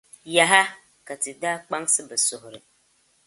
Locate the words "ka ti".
1.05-1.31